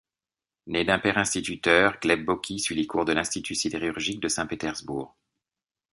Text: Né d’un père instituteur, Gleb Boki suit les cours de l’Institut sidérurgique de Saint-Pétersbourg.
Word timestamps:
Né 0.65 0.83
d’un 0.83 0.97
père 0.97 1.19
instituteur, 1.19 1.99
Gleb 2.01 2.25
Boki 2.25 2.57
suit 2.57 2.73
les 2.73 2.87
cours 2.87 3.05
de 3.05 3.11
l’Institut 3.11 3.53
sidérurgique 3.53 4.19
de 4.19 4.29
Saint-Pétersbourg. 4.29 5.15